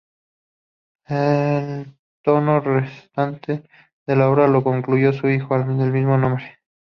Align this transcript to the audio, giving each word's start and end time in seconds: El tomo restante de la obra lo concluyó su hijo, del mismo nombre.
El 1.09 1.95
tomo 2.23 2.59
restante 2.59 3.63
de 4.07 4.15
la 4.15 4.31
obra 4.31 4.47
lo 4.47 4.63
concluyó 4.63 5.13
su 5.13 5.29
hijo, 5.29 5.55
del 5.59 5.91
mismo 5.91 6.17
nombre. 6.17 6.57